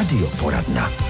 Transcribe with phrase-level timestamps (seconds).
[0.00, 1.09] Radioporadna.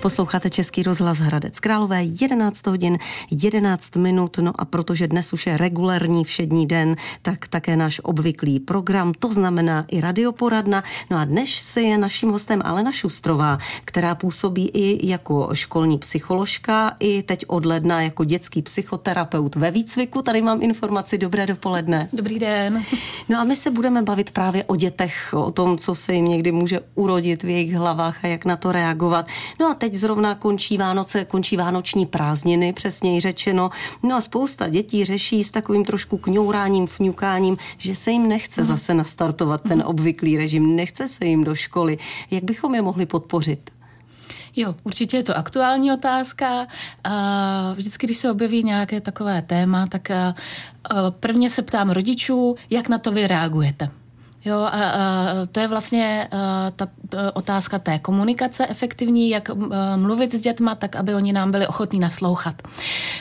[0.00, 2.98] Posloucháte Český rozhlas Hradec Králové, 11 hodin
[3.30, 8.60] 11 minut, no a protože dnes už je regulární všední den, tak také náš obvyklý
[8.60, 10.84] program, to znamená i radioporadna.
[11.10, 16.96] No a dnes se je naším hostem Alena Šustrová, která působí i jako školní psycholožka,
[17.00, 20.22] i teď od ledna jako dětský psychoterapeut ve výcviku.
[20.22, 22.08] Tady mám informaci, dobré dopoledne.
[22.12, 22.84] Dobrý den.
[23.28, 26.52] No a my se budeme bavit právě o dětech, o tom, co se jim někdy
[26.52, 29.26] může urodit v jejich hlavách a jak na to reagovat.
[29.60, 33.70] No a teď teď zrovna končí Vánoce, končí vánoční prázdniny, přesněji řečeno.
[34.02, 38.68] No a spousta dětí řeší s takovým trošku kňouráním, fňukáním, že se jim nechce mhm.
[38.68, 39.86] zase nastartovat ten mhm.
[39.86, 41.98] obvyklý režim, nechce se jim do školy.
[42.30, 43.70] Jak bychom je mohli podpořit?
[44.56, 46.66] Jo, určitě je to aktuální otázka.
[47.74, 50.08] Vždycky, když se objeví nějaké takové téma, tak
[51.10, 53.90] prvně se ptám rodičů, jak na to vy reagujete.
[54.48, 54.80] Jo, a
[55.52, 59.54] to je vlastně a, ta, ta otázka té komunikace efektivní, jak a,
[59.96, 62.62] mluvit s dětma, tak aby oni nám byli ochotní naslouchat.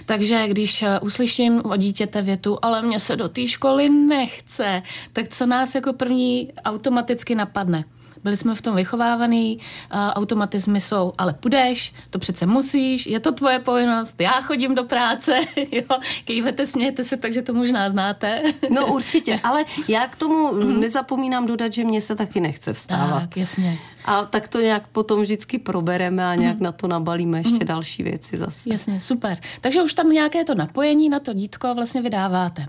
[0.05, 4.81] Takže když uslyším o dítěte větu, ale mě se do té školy nechce,
[5.13, 7.83] tak co nás jako první automaticky napadne?
[8.27, 9.59] Byli jsme v tom vychovávaný,
[9.91, 15.39] automatizmy jsou, ale půjdeš, to přece musíš, je to tvoje povinnost, já chodím do práce,
[15.71, 18.41] jo, kejvete, smějete se, takže to možná znáte.
[18.69, 20.79] No určitě, ale já k tomu mm.
[20.79, 23.21] nezapomínám dodat, že mě se taky nechce vstávat.
[23.21, 23.77] Tak, jasně.
[24.05, 26.63] A tak to nějak potom vždycky probereme a nějak mm.
[26.63, 27.67] na to nabalíme ještě mm.
[27.67, 28.69] další věci zase.
[28.69, 29.37] Jasně, super.
[29.61, 32.65] Takže už tam nějaké to napojení na to dítko vlastně vydáváte.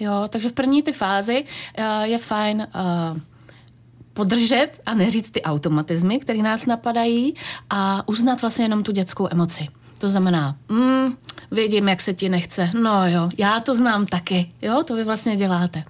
[0.00, 1.44] Jo, takže v první ty fázi
[1.78, 3.20] uh, je fajn uh,
[4.14, 7.34] podržet a neříct ty automatizmy, které nás napadají
[7.70, 9.68] a uznat vlastně jenom tu dětskou emoci.
[9.98, 11.16] To znamená, mm,
[11.50, 12.70] vidím, jak se ti nechce.
[12.80, 14.52] No jo, já to znám taky.
[14.62, 15.84] Jo, to vy vlastně děláte.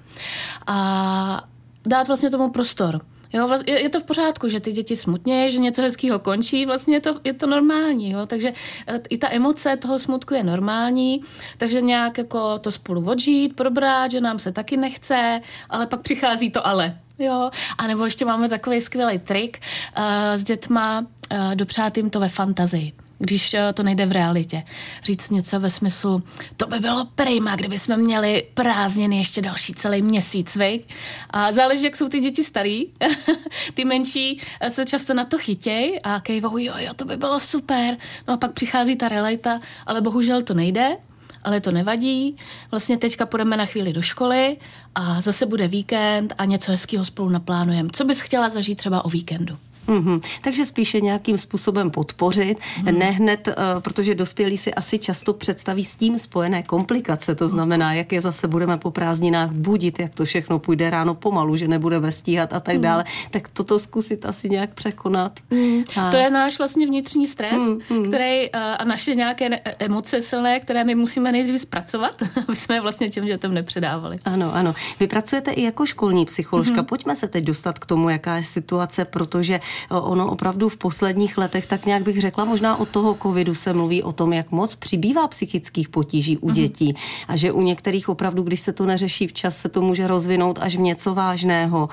[0.67, 1.45] A
[1.87, 3.01] dát vlastně tomu prostor.
[3.33, 6.97] Jo, je, je to v pořádku, že ty děti smutně, že něco hezkého končí, vlastně
[6.97, 8.53] je to, je to normální, jo, takže
[8.87, 11.23] e, i ta emoce toho smutku je normální,
[11.59, 16.51] takže nějak jako to spolu odžít, probrat, že nám se taky nechce, ale pak přichází
[16.51, 19.61] to ale, Jo, a nebo ještě máme takový skvělý trik
[19.99, 20.05] uh,
[20.35, 24.63] s dětma uh, dopřát jim to ve fantazii když uh, to nejde v realitě.
[25.03, 26.23] Říct něco ve smyslu,
[26.57, 30.89] to by bylo prima, kdyby jsme měli prázdniny ještě další celý měsíc, viď?
[31.31, 32.87] A záleží, jak jsou ty děti starý.
[33.75, 37.97] ty menší se často na to chytěj a kejvou, jo, jo, to by bylo super.
[38.29, 40.97] No a pak přichází ta realita, ale bohužel to nejde
[41.45, 42.37] ale to nevadí.
[42.71, 44.57] Vlastně teďka půjdeme na chvíli do školy
[44.95, 47.89] a zase bude víkend a něco hezkého spolu naplánujeme.
[47.93, 49.59] Co bys chtěla zažít třeba o víkendu?
[49.89, 50.21] Mm-hmm.
[50.43, 52.99] Takže spíše nějakým způsobem podpořit, mm.
[52.99, 57.93] ne hned, uh, protože dospělí si asi často představí s tím spojené komplikace, to znamená,
[57.93, 62.13] jak je zase budeme po prázdninách budit, jak to všechno půjde ráno pomalu, že nebudeme
[62.13, 62.83] stíhat a tak mm.
[62.83, 65.41] dále, tak toto zkusit asi nějak překonat.
[65.51, 65.85] Mm.
[65.97, 66.11] A...
[66.11, 67.79] To je náš vlastně vnitřní stres, mm.
[67.91, 68.09] mm.
[68.09, 73.11] který uh, a naše nějaké emoce silné, které my musíme nejdřív zpracovat, aby jsme vlastně
[73.11, 74.19] těm dětem nepředávali.
[74.25, 74.75] Ano, ano.
[75.01, 76.81] Vy pracujete i jako školní psycholožka.
[76.81, 76.87] Mm.
[76.87, 81.67] Pojďme se teď dostat k tomu, jaká je situace, protože ono opravdu v posledních letech,
[81.67, 85.29] tak nějak bych řekla, možná od toho covidu se mluví o tom, jak moc přibývá
[85.29, 86.55] psychických potíží u mhm.
[86.55, 86.95] dětí
[87.29, 90.77] a že u některých opravdu, když se to neřeší včas, se to může rozvinout až
[90.77, 91.89] v něco vážného.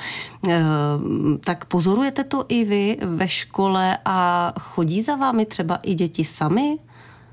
[0.47, 0.61] Eh,
[1.39, 6.77] tak pozorujete to i vy ve škole a chodí za vámi třeba i děti sami?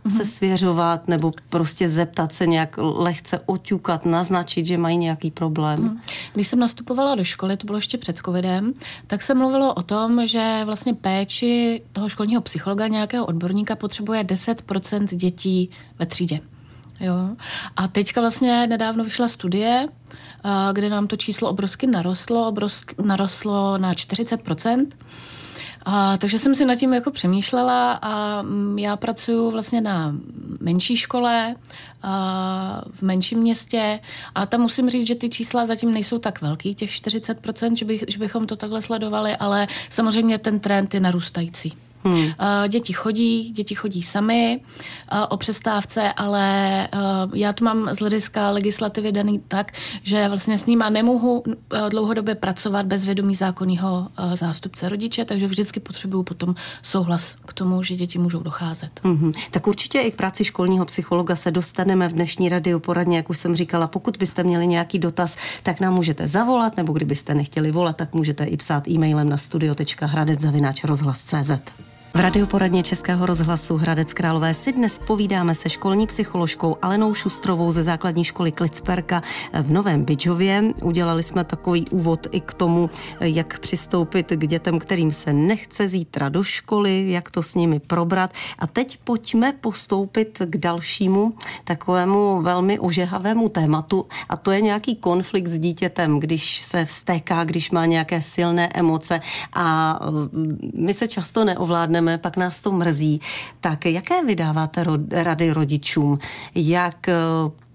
[0.07, 0.17] Mm-hmm.
[0.17, 5.81] se svěřovat nebo prostě zeptat se nějak lehce oťukat, naznačit, že mají nějaký problém.
[5.81, 6.01] Mm.
[6.35, 8.75] Když jsem nastupovala do školy, to bylo ještě před covidem,
[9.07, 15.17] tak se mluvilo o tom, že vlastně péči toho školního psychologa, nějakého odborníka potřebuje 10%
[15.17, 16.41] dětí ve třídě.
[17.01, 17.15] Jo.
[17.77, 19.89] A teďka vlastně nedávno vyšla studie,
[20.73, 24.87] kde nám to číslo obrovsky narostlo, obrovsky narostlo na 40%.
[25.83, 30.15] A, takže jsem si nad tím jako přemýšlela a mm, já pracuji vlastně na
[30.61, 31.55] menší škole
[32.03, 34.01] a v menším městě
[34.35, 38.05] a tam musím říct, že ty čísla zatím nejsou tak velký, těch 40%, že, bych,
[38.09, 41.73] že bychom to takhle sledovali, ale samozřejmě ten trend je narůstající.
[42.09, 42.33] Hmm.
[42.69, 44.61] Děti chodí, děti chodí sami
[45.29, 46.89] o přestávce, ale
[47.35, 49.73] já to mám z hlediska legislativy daný tak,
[50.03, 51.45] že vlastně s nima nemohu
[51.89, 57.97] dlouhodobě pracovat bez vědomí zákonního zástupce rodiče, takže vždycky potřebuju potom souhlas k tomu, že
[57.97, 59.01] děti můžou docházet.
[59.05, 59.33] Hmm.
[59.51, 63.39] Tak určitě i k práci školního psychologa se dostaneme v dnešní radio poradně, jak už
[63.39, 63.89] jsem říkala.
[63.89, 68.45] Pokud byste měli nějaký dotaz, tak nám můžete zavolat, nebo kdybyste nechtěli volat, tak můžete
[68.45, 71.51] i psát e-mailem na studio.hradec.rozhlas.cz.
[72.15, 77.83] V radioporadně Českého rozhlasu Hradec Králové si dnes povídáme se školní psycholožkou Alenou Šustrovou ze
[77.83, 79.23] základní školy Klicperka
[79.63, 80.65] v Novém Bydžově.
[80.83, 82.91] Udělali jsme takový úvod i k tomu,
[83.21, 88.31] jak přistoupit k dětem, kterým se nechce zítra do školy, jak to s nimi probrat.
[88.59, 91.35] A teď pojďme postoupit k dalšímu
[91.65, 97.71] takovému velmi ožehavému tématu a to je nějaký konflikt s dítětem, když se vstéká, když
[97.71, 99.21] má nějaké silné emoce
[99.53, 99.99] a
[100.75, 103.21] my se často neovládneme děkujeme, pak nás to mrzí.
[103.61, 106.19] Tak jaké vydáváte rady rodičům?
[106.55, 107.15] Jak eh,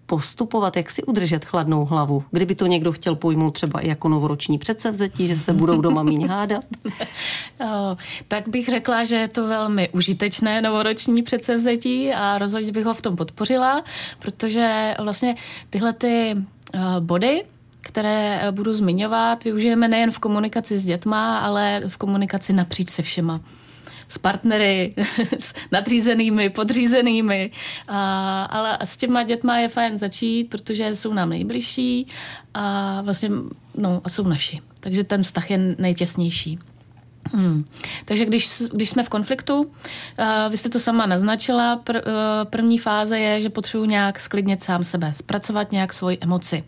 [0.05, 2.23] postupovat, jak si udržet chladnou hlavu?
[2.31, 6.27] Kdyby to někdo chtěl pojmout třeba i jako novoroční předsevzetí, že se budou doma míň
[6.27, 6.63] hádat?
[8.27, 13.01] tak bych řekla, že je to velmi užitečné novoroční předsevzetí a rozhodně bych ho v
[13.01, 13.83] tom podpořila,
[14.19, 15.35] protože vlastně
[15.69, 17.43] tyhle ty eh, body,
[17.81, 23.01] které eh, budu zmiňovat, využijeme nejen v komunikaci s dětma, ale v komunikaci napříč se
[23.01, 23.41] všema
[24.13, 24.93] s partnery,
[25.39, 27.51] s nadřízenými, podřízenými,
[27.87, 32.07] a, ale s těma dětma je fajn začít, protože jsou nám nejbližší
[32.53, 33.29] a vlastně
[33.77, 34.61] no, a jsou naši.
[34.79, 36.59] Takže ten vztah je nejtěsnější.
[37.31, 37.65] Hmm.
[38.05, 39.65] Takže když, když jsme v konfliktu, uh,
[40.49, 42.01] vy jste to sama naznačila, pr, uh,
[42.49, 46.63] první fáze je, že potřebuji nějak sklidnit sám sebe, zpracovat nějak svoji emoci.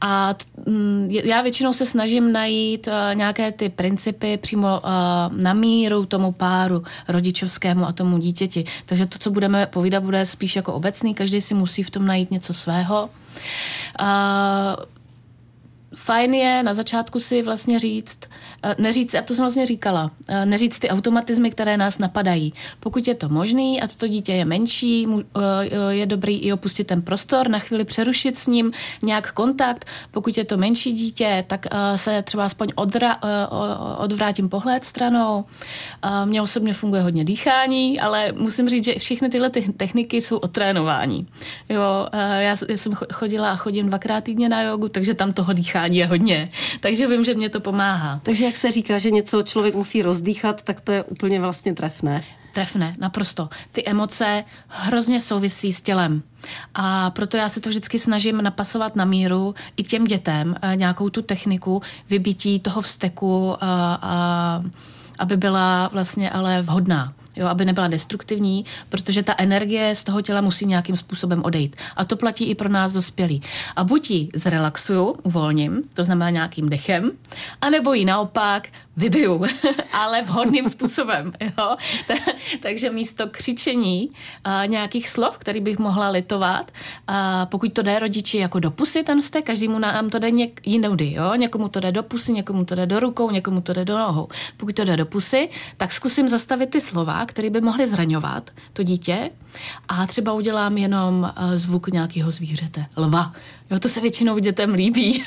[0.00, 4.90] A t, um, já většinou se snažím najít uh, nějaké ty principy přímo uh,
[5.42, 8.64] na míru tomu páru rodičovskému a tomu dítěti.
[8.86, 12.30] Takže to, co budeme povídat, bude spíš jako obecný, každý si musí v tom najít
[12.30, 13.10] něco svého.
[14.00, 14.99] Uh,
[15.96, 18.18] fajn je na začátku si vlastně říct,
[18.62, 22.54] eh, neříct, a to jsem vlastně říkala, eh, neříct ty automatizmy, které nás napadají.
[22.80, 27.02] Pokud je to možný a to dítě je menší, eh, je dobrý i opustit ten
[27.02, 28.72] prostor, na chvíli přerušit s ním
[29.02, 29.84] nějak kontakt.
[30.10, 31.66] Pokud je to menší dítě, tak
[31.96, 33.18] se třeba aspoň odra,
[33.98, 35.44] odvrátím pohled stranou.
[36.24, 40.48] Mně osobně funguje hodně dýchání, ale musím říct, že všechny tyhle ty techniky jsou o
[40.48, 41.26] trénování.
[41.68, 42.06] Jo,
[42.38, 46.06] já jsem chodila a chodím dvakrát týdně na jogu, takže tam toho dýchání dýchání je
[46.06, 46.50] hodně.
[46.80, 48.20] Takže vím, že mě to pomáhá.
[48.22, 52.22] Takže jak se říká, že něco člověk musí rozdýchat, tak to je úplně vlastně trefné.
[52.54, 53.48] Trefné, naprosto.
[53.72, 56.22] Ty emoce hrozně souvisí s tělem.
[56.74, 61.10] A proto já se to vždycky snažím napasovat na míru i těm dětem eh, nějakou
[61.10, 64.62] tu techniku vybití toho vzteku, a, eh, a,
[65.18, 70.40] aby byla vlastně ale vhodná jo, aby nebyla destruktivní, protože ta energie z toho těla
[70.40, 71.76] musí nějakým způsobem odejít.
[71.96, 73.42] A to platí i pro nás dospělí.
[73.76, 77.10] A buď ji zrelaxuju, uvolním, to znamená nějakým dechem,
[77.60, 79.44] anebo ji naopak vybiju,
[79.92, 81.32] ale vhodným způsobem.
[81.40, 81.76] Jo?
[82.60, 84.10] Takže místo křičení
[84.44, 86.72] a nějakých slov, který bych mohla litovat,
[87.06, 90.60] a pokud to jde rodiči jako do pusy ten vztek, každému nám to jde něk,
[90.66, 91.12] jinoudy.
[91.12, 91.34] Jo?
[91.34, 94.28] Někomu to jde do pusy, někomu to jde do rukou, někomu to jde do nohou.
[94.56, 98.82] Pokud to jde do pusy, tak zkusím zastavit ty slova, které by mohly zraňovat to
[98.82, 99.30] dítě
[99.88, 103.32] a třeba udělám jenom zvuk nějakého zvířete, lva.
[103.70, 105.24] Jo, to se většinou dětem líbí.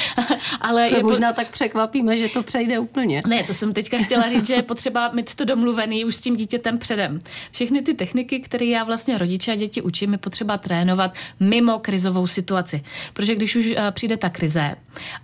[0.60, 1.36] Ale to je možná po...
[1.36, 3.22] tak překvapíme, že to přejde úplně.
[3.26, 6.36] Ne, to jsem teďka chtěla říct, že je potřeba mít to domluvený už s tím
[6.36, 7.20] dítětem předem.
[7.50, 12.26] Všechny ty techniky, které já vlastně rodiče a děti učím, je potřeba trénovat mimo krizovou
[12.26, 12.82] situaci.
[13.12, 14.74] Protože když už uh, přijde ta krize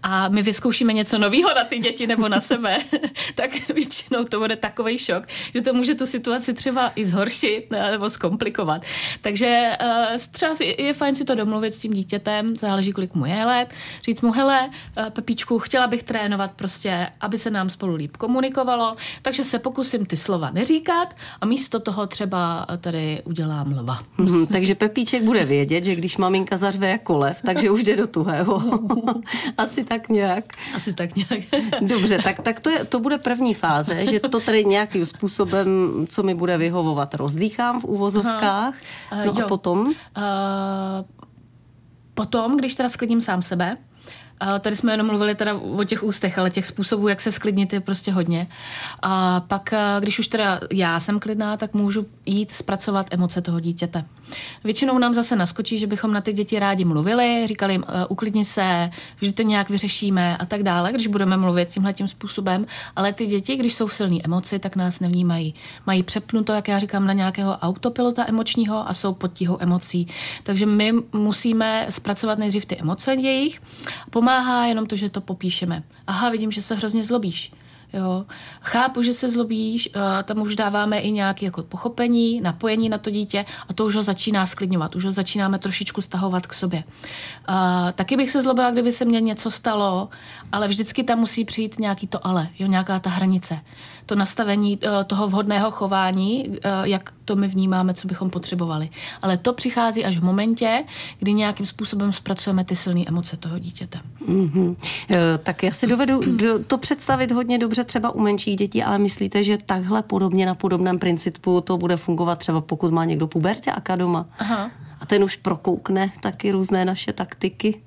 [0.02, 2.76] a my vyzkoušíme něco nového na ty děti nebo na sebe,
[3.34, 8.10] tak většinou to bude takový šok, že to může tu situaci třeba i zhoršit nebo
[8.10, 8.82] zkomplikovat.
[9.20, 13.44] Takže uh, třeba je fajn si to domluvit s tím dítětem, záleží, kolik mu je
[13.44, 13.68] let,
[14.04, 18.96] říct mu, hele, eh, Pepičku, chtěla bych trénovat prostě, aby se nám spolu líp komunikovalo,
[19.22, 23.98] takže se pokusím ty slova neříkat a místo toho třeba tady udělám lva.
[24.18, 28.06] Hmm, takže Pepíček bude vědět, že když maminka zařve jako lev, takže už jde do
[28.06, 28.62] tuhého.
[29.58, 30.44] Asi tak nějak.
[30.74, 31.44] Asi tak nějak.
[31.80, 35.66] Dobře, tak, tak to, je, to bude první fáze, že to tady nějakým způsobem,
[36.08, 38.74] co mi bude vyhovovat, rozdýchám v úvozovkách.
[39.10, 39.24] Aha.
[39.24, 39.80] No uh, a potom?
[39.80, 39.92] Uh,
[42.14, 43.76] Potom, když teda sklidním sám sebe,
[44.60, 47.80] Tady jsme jenom mluvili teda o těch ústech, ale těch způsobů, jak se sklidnit, je
[47.80, 48.46] prostě hodně.
[49.02, 54.04] A pak, když už teda já jsem klidná, tak můžu jít zpracovat emoce toho dítěte.
[54.64, 58.44] Většinou nám zase naskočí, že bychom na ty děti rádi mluvili, říkali jim, e, uklidni
[58.44, 58.90] se,
[59.22, 62.66] že to nějak vyřešíme a tak dále, když budeme mluvit tímhle tím způsobem.
[62.96, 65.54] Ale ty děti, když jsou silné emoci, tak nás nevnímají.
[65.86, 70.08] Mají přepnuto, jak já říkám, na nějakého autopilota emočního a jsou pod tíhou emocí.
[70.42, 73.60] Takže my musíme zpracovat nejdřív ty emoce jejich,
[74.10, 75.82] pomáhat pomáhá jenom to, že to popíšeme.
[76.06, 77.52] Aha, vidím, že se hrozně zlobíš.
[77.92, 78.24] Jo.
[78.60, 83.10] Chápu, že se zlobíš, uh, tam už dáváme i nějaké jako pochopení, napojení na to
[83.10, 86.84] dítě a to už ho začíná sklidňovat, už ho začínáme trošičku stahovat k sobě.
[87.48, 87.54] Uh,
[87.92, 90.08] taky bych se zlobila, kdyby se mně něco stalo,
[90.52, 93.60] ale vždycky tam musí přijít nějaký to ale, jo, nějaká ta hranice
[94.06, 98.88] to nastavení eh, toho vhodného chování, eh, jak to my vnímáme, co bychom potřebovali.
[99.22, 100.84] Ale to přichází až v momentě,
[101.18, 103.98] kdy nějakým způsobem zpracujeme ty silné emoce toho dítěte.
[104.28, 104.76] Mm-hmm.
[105.42, 106.20] Tak já si dovedu
[106.66, 110.98] to představit hodně dobře třeba u menších dětí, ale myslíte, že takhle podobně na podobném
[110.98, 114.26] principu to bude fungovat třeba pokud má někdo puberťáka doma?
[114.38, 114.70] Aha.
[115.00, 117.82] A ten už prokoukne taky různé naše taktiky?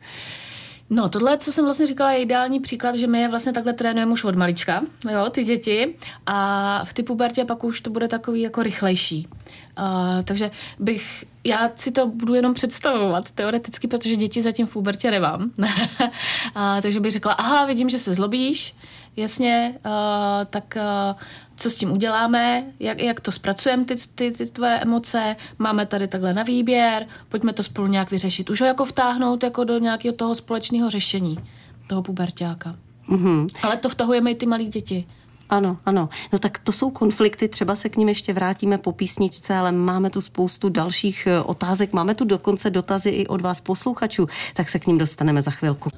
[0.90, 4.12] No, tohle, co jsem vlastně říkala, je ideální příklad, že my je vlastně takhle trénujeme
[4.12, 5.96] už od malička, jo, ty děti.
[6.26, 9.28] A v ty pubertě pak už to bude takový jako rychlejší.
[9.80, 15.12] Uh, takže bych, já si to budu jenom představovat teoreticky, protože děti zatím v pubertě
[15.12, 15.42] nemám.
[15.60, 18.76] uh, takže bych řekla, aha, vidím, že se zlobíš,
[19.16, 19.92] jasně, uh,
[20.50, 21.16] tak uh,
[21.56, 26.08] co s tím uděláme, jak, jak to zpracujeme, ty, ty, ty tvoje emoce, máme tady
[26.08, 28.50] takhle na výběr, pojďme to spolu nějak vyřešit.
[28.50, 31.38] Už ho jako vtáhnout jako do nějakého toho společného řešení,
[31.88, 32.76] toho pubertáka.
[33.10, 33.48] Mm-hmm.
[33.64, 35.08] Ale to vtahujeme i ty malí děti.
[35.50, 36.10] Ano, ano.
[36.34, 40.10] No tak to jsou konflikty, třeba se k ním ještě vrátíme po písničce, ale máme
[40.10, 44.80] tu spoustu dalších eh, otázek, máme tu dokonce dotazy i od vás posluchačů, tak se
[44.80, 45.90] k ním dostaneme za chvilku.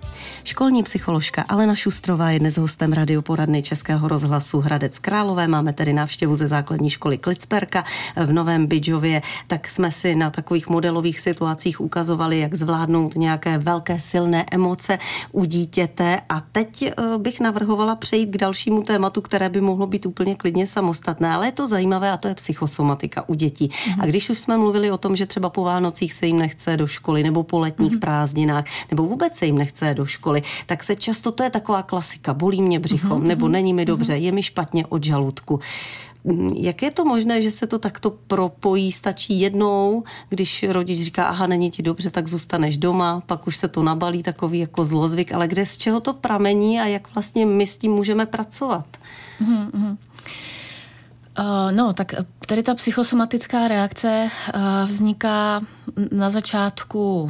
[0.44, 5.48] Školní psycholožka Alena Šustrová je dnes hostem radioporadny Českého rozhlasu Hradec Králové.
[5.48, 7.84] Máme tedy návštěvu ze základní školy Klicperka
[8.16, 14.00] v Novém Bydžově, tak jsme si na takových modelových situacích ukazovali, jak zvládnout nějaké velké
[14.00, 15.00] silné emoce
[15.32, 16.22] u dítěte.
[16.30, 20.36] A teď eh, bych navrhovala přejít k dalšímu tématu, které které by mohlo být úplně
[20.36, 23.70] klidně samostatné, ale je to zajímavé a to je psychosomatika u dětí.
[23.70, 24.04] Mm-hmm.
[24.04, 26.88] A když už jsme mluvili o tom, že třeba po Vánocích se jim nechce do
[26.88, 28.00] školy nebo po letních mm-hmm.
[28.00, 32.34] prázdninách, nebo vůbec se jim nechce do školy, tak se často to je taková klasika,
[32.34, 33.28] bolí mě břicho, mm-hmm.
[33.28, 34.22] nebo není mi dobře, mm-hmm.
[34.22, 35.60] je mi špatně od žaludku.
[36.56, 38.92] Jak je to možné, že se to takto propojí?
[38.92, 43.68] Stačí jednou, když rodič říká, aha, není ti dobře, tak zůstaneš doma, pak už se
[43.68, 47.68] to nabalí takový jako zlozvyk, ale kde z čeho to pramení a jak vlastně my
[47.68, 48.86] s tím můžeme pracovat?
[49.42, 49.98] Mm-hmm.
[51.72, 52.14] No, tak
[52.48, 55.62] tady ta psychosomatická reakce uh, vzniká
[56.12, 57.30] na začátku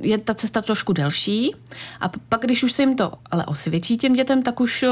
[0.00, 1.54] je ta cesta trošku delší
[2.00, 4.84] a pak, když už se jim to ale osvědčí těm dětem, tak už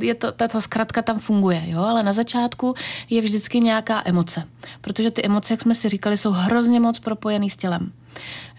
[0.00, 1.80] je to, ta, ta zkratka tam funguje, jo?
[1.80, 2.74] ale na začátku
[3.10, 4.44] je vždycky nějaká emoce,
[4.80, 7.92] protože ty emoce, jak jsme si říkali, jsou hrozně moc propojený s tělem.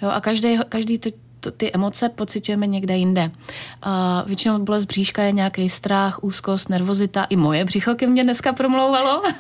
[0.02, 0.10] Jo?
[0.10, 1.10] A každý, každý to
[1.58, 3.32] ty emoce pocitujeme někde jinde.
[3.82, 7.24] A většinou bolest bříška je nějaký strach, úzkost, nervozita.
[7.24, 9.24] I moje břicho ke mně dneska promlouvalo.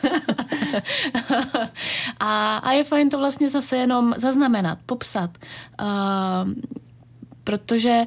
[2.20, 5.30] a, a je fajn to vlastně zase jenom zaznamenat, popsat.
[5.78, 6.46] A,
[7.44, 8.06] protože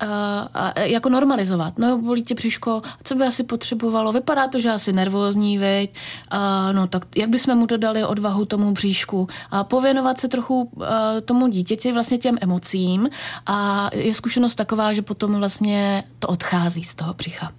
[0.00, 1.78] a, jako normalizovat.
[1.78, 4.12] No, bolí tě břiško, co by asi potřebovalo?
[4.12, 5.94] Vypadá to, že asi nervózní, veď?
[6.28, 9.28] A, no, tak jak bychom mu dodali odvahu tomu bříšku?
[9.50, 13.08] A pověnovat se trochu a, tomu dítěti, vlastně těm emocím.
[13.46, 17.52] A je zkušenost taková, že potom vlastně to odchází z toho břicha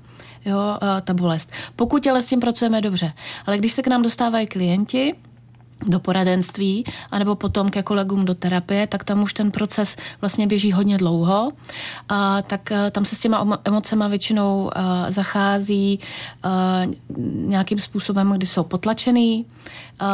[0.45, 1.51] jo, ta bolest.
[1.75, 3.13] Pokud ale s tím pracujeme dobře.
[3.45, 5.15] Ale když se k nám dostávají klienti,
[5.87, 10.71] do poradenství, anebo potom ke kolegům do terapie, tak tam už ten proces vlastně běží
[10.71, 11.51] hodně dlouho.
[12.09, 14.71] A tak eh, tam se s těma emocema většinou uh,
[15.09, 15.99] zachází
[16.45, 16.93] uh,
[17.49, 19.45] nějakým způsobem, kdy jsou potlačený,
[20.01, 20.07] uh,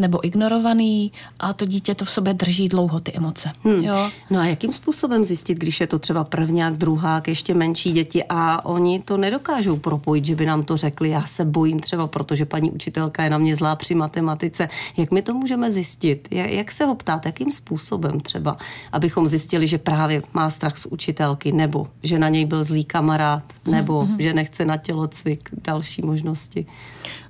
[0.00, 3.52] nebo ignorovaný a to dítě to v sobě drží dlouho ty emoce.
[3.64, 3.84] Hmm.
[3.84, 4.10] Jo?
[4.30, 8.64] No a jakým způsobem zjistit, když je to třeba prvňák, druhák, ještě menší děti a
[8.64, 12.70] oni to nedokážou propojit, že by nám to řekli, já se bojím třeba, protože paní
[12.70, 14.68] učitelka je na mě zlá při matematice.
[14.96, 16.28] Jak my to můžeme zjistit?
[16.30, 18.56] Jak se ho ptát, jakým způsobem třeba,
[18.92, 23.44] abychom zjistili, že právě má strach z učitelky, nebo že na něj byl zlý kamarád,
[23.66, 24.20] nebo hmm.
[24.20, 26.66] že nechce na tělocvik, další možnosti.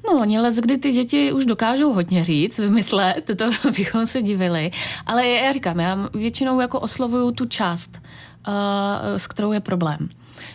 [0.06, 4.70] No, oni let, kdy ty děti už dokážou hodně říct, vymyslet, to bychom se divili.
[5.06, 8.02] Ale já říkám, já většinou jako oslovuju tu část,
[8.48, 8.54] uh,
[9.16, 10.08] s kterou je problém.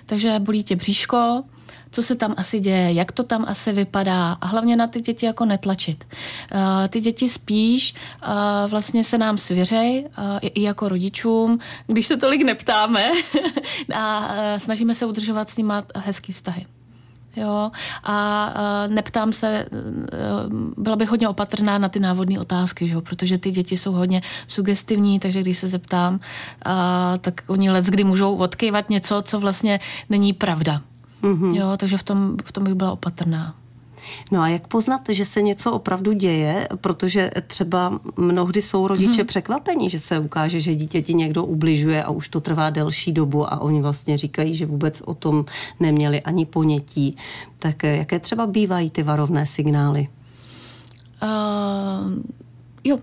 [0.06, 1.44] Takže bolí tě bříško,
[1.92, 5.26] co se tam asi děje, jak to tam asi vypadá a hlavně na ty děti
[5.26, 6.08] jako netlačit.
[6.54, 12.18] Uh, ty děti spíš uh, vlastně se nám svěřej, uh, i jako rodičům, když se
[12.18, 13.12] tolik neptáme
[13.96, 16.66] a snažíme se udržovat s nimi hezký vztahy.
[17.36, 17.72] Jo,
[18.04, 18.48] a
[18.88, 23.02] uh, neptám se, uh, byla bych hodně opatrná na ty návodné otázky, že?
[23.02, 26.20] protože ty děti jsou hodně sugestivní, takže když se zeptám, uh,
[27.22, 30.82] tak oni let kdy můžou odkývat něco, co vlastně není pravda.
[31.22, 31.56] Mm-hmm.
[31.56, 33.56] Jo, takže v tom, v tom bych byla opatrná.
[34.32, 39.28] No a jak poznat, že se něco opravdu děje, protože třeba mnohdy jsou rodiče hmm.
[39.28, 43.62] překvapení, že se ukáže, že dítěti někdo ubližuje a už to trvá delší dobu a
[43.62, 45.46] oni vlastně říkají, že vůbec o tom
[45.80, 47.18] neměli ani ponětí.
[47.60, 50.08] Tak jaké třeba bývají ty varovné signály?
[51.24, 52.45] Uh
[52.88, 52.98] Jo,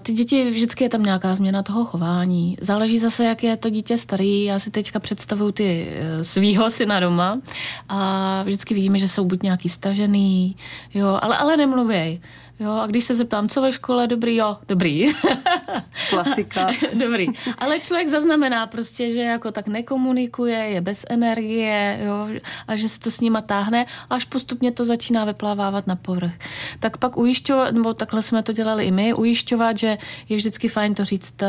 [0.00, 2.58] ty děti, vždycky je tam nějaká změna toho chování.
[2.60, 4.44] Záleží zase, jak je to dítě starý.
[4.44, 7.40] Já si teďka představuju ty e, svýho syna doma
[7.88, 10.56] a vždycky vidíme, že jsou buď nějaký stažený,
[10.94, 12.20] jo, ale, ale nemluvěj.
[12.60, 15.12] Jo, a když se zeptám, co ve škole, dobrý, jo, dobrý.
[16.10, 16.70] Klasika.
[16.94, 17.26] dobrý.
[17.58, 22.28] Ale člověk zaznamená prostě, že jako tak nekomunikuje, je bez energie, jo,
[22.68, 26.32] a že se to s nima táhne, až postupně to začíná vyplávávat na povrch.
[26.80, 29.98] Tak pak ujišťovat, nebo takhle jsme to dělali i my, ujišťovat, že
[30.28, 31.48] je vždycky fajn to říct uh,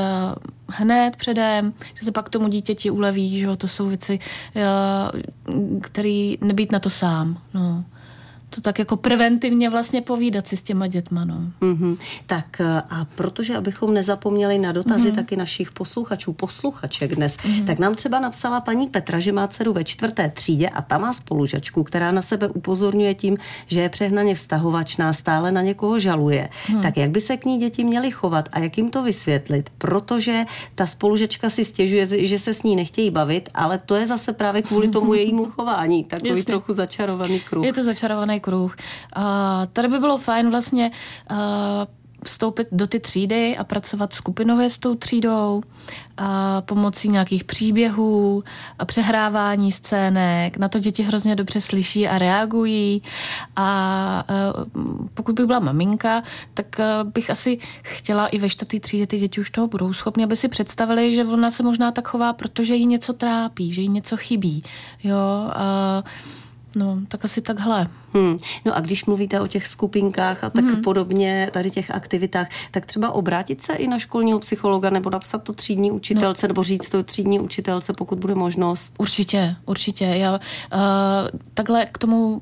[0.67, 4.19] hned předem, že se pak tomu dítěti uleví, že jo, to jsou věci,
[4.55, 5.21] uh,
[5.81, 7.37] který nebýt na to sám.
[7.53, 7.85] No
[8.49, 11.25] to tak jako preventivně vlastně povídat si s těma dětma.
[11.25, 11.41] No.
[11.61, 11.97] Mm-hmm.
[12.25, 15.15] Tak eh, a protože, abychom nezapomněli na dotazy mm-hmm.
[15.15, 17.65] taky našich posluchačů, posluchaček dnes, mm-hmm.
[17.65, 21.13] tak nám třeba napsala paní Petra, že má dceru ve čtvrté třídě a ta má
[21.13, 23.37] spolužačku, která na sebe upozorňuje tím,
[23.67, 26.49] že je přehnaně vztahovačná, stále na někoho žaluje.
[26.73, 26.81] Mm.
[26.81, 29.69] Tak jak by se k ní děti měly chovat a jak jim to vysvětlit?
[29.77, 34.33] Protože ta spolužečka si stěžuje, že se s ní nechtějí bavit, ale to je zase
[34.33, 36.03] právě kvůli tomu jejímu chování.
[36.03, 36.43] Takový Jasně.
[36.43, 37.65] trochu začarovaný kruh.
[37.65, 38.75] Je to začarovaný kruh.
[39.13, 40.91] A tady by bylo fajn vlastně
[42.23, 45.61] vstoupit do ty třídy a pracovat skupinově s tou třídou
[46.17, 48.43] a pomocí nějakých příběhů
[48.79, 50.57] a přehrávání scének.
[50.57, 53.03] Na to děti hrozně dobře slyší a reagují.
[53.55, 54.23] A
[55.13, 56.21] pokud bych byla maminka,
[56.53, 60.35] tak bych asi chtěla i ve čtvrtý třídě ty děti už toho budou schopni, aby
[60.35, 64.17] si představili, že ona se možná tak chová, protože jí něco trápí, že jí něco
[64.17, 64.63] chybí.
[65.03, 65.17] Jo,
[65.55, 66.03] a
[66.75, 67.87] No, tak asi takhle.
[68.13, 68.37] Hmm.
[68.65, 70.81] No a když mluvíte o těch skupinkách a tak hmm.
[70.81, 75.53] podobně, tady těch aktivitách, tak třeba obrátit se i na školního psychologa nebo napsat to
[75.53, 76.49] třídní učitelce no.
[76.49, 78.95] nebo říct to třídní učitelce, pokud bude možnost.
[78.97, 80.05] Určitě, určitě.
[80.05, 80.39] Já uh,
[81.53, 82.41] takhle k tomu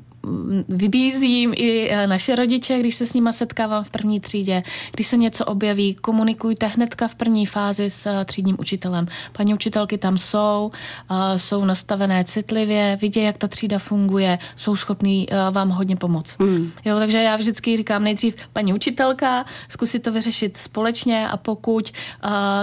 [0.67, 5.17] vybízím i eh, naše rodiče, když se s nima setkávám v první třídě, když se
[5.17, 9.07] něco objeví, komunikujte hnedka v první fázi s eh, třídním učitelem.
[9.31, 10.71] Paní učitelky tam jsou,
[11.11, 16.37] eh, jsou nastavené citlivě, vidí, jak ta třída funguje, jsou schopní vám hodně pomoct.
[16.39, 16.71] Mm.
[16.85, 21.91] Jo, takže já vždycky říkám nejdřív paní učitelka, zkusit to vyřešit společně a pokud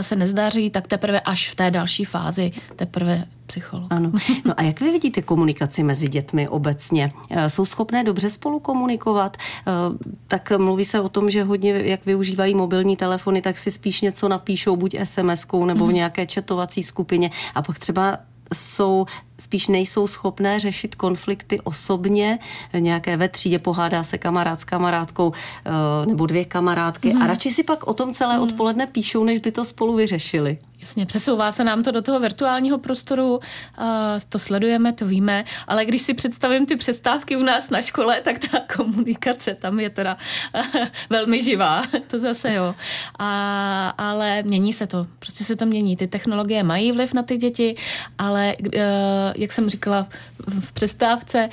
[0.01, 3.87] se nezdaří, tak teprve až v té další fázi teprve psycholog.
[3.91, 4.13] Ano.
[4.45, 7.13] No a jak vy vidíte komunikaci mezi dětmi obecně?
[7.31, 9.37] Eh, jsou schopné dobře spolu komunikovat?
[9.37, 9.73] Eh,
[10.29, 14.29] tak mluví se o tom, že hodně, jak využívají mobilní telefony, tak si spíš něco
[14.29, 15.95] napíšou, buď SMS-kou nebo v mhm.
[15.95, 18.19] nějaké četovací skupině a pak třeba
[18.55, 19.07] jsou
[19.43, 22.39] spíš nejsou schopné řešit konflikty osobně,
[22.79, 27.17] nějaké ve třídě pohádá se kamarád s kamarádkou eh, nebo dvě kamarádky mm.
[27.17, 27.29] a mhm.
[27.29, 28.43] radši si pak o tom celé mm.
[28.43, 30.59] odpoledne píšou, než by to spolu vyřešili.
[30.83, 33.41] Jasně, přesouvá se nám to do toho virtuálního prostoru,
[34.29, 38.39] to sledujeme, to víme, ale když si představím ty přestávky u nás na škole, tak
[38.39, 40.17] ta komunikace tam je teda
[41.11, 42.75] velmi živá, to zase jo.
[43.19, 45.97] A, ale mění se to, prostě se to mění.
[45.97, 47.77] Ty technologie mají vliv na ty děti,
[48.19, 48.83] ale e,
[49.37, 50.07] jak jsem říkala
[50.47, 51.49] v přestávce,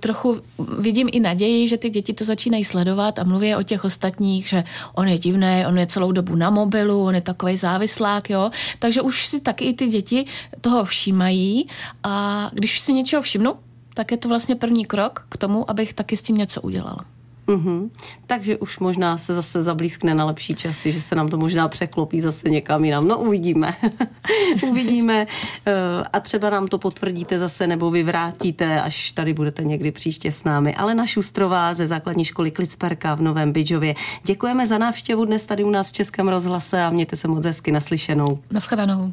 [0.00, 0.40] trochu
[0.78, 4.64] vidím i naději, že ty děti to začínají sledovat a mluví o těch ostatních, že
[4.94, 8.50] on je divný, on je celou dobu na mobilu, on je takový závislák, jo.
[8.78, 10.24] Takže už si taky i ty děti
[10.60, 11.68] toho všímají
[12.02, 13.54] a když si něčeho všimnu,
[13.94, 17.15] tak je to vlastně první krok k tomu, abych taky s tím něco udělala.
[17.46, 17.90] Mm-hmm.
[18.26, 22.20] Takže už možná se zase zablízkne na lepší časy, že se nám to možná překlopí
[22.20, 23.08] zase někam jinam.
[23.08, 23.74] No uvidíme.
[24.70, 25.26] uvidíme
[25.66, 25.72] eh,
[26.12, 30.74] a třeba nám to potvrdíte zase nebo vyvrátíte, až tady budete někdy příště s námi.
[30.74, 33.94] Ale na Šustrová ze základní školy Klicperka v Novém Bydžově.
[34.24, 37.72] Děkujeme za návštěvu dnes tady u nás v Českém rozhlase a mějte se moc hezky
[37.72, 38.38] naslyšenou.
[38.50, 39.12] Naschledanou.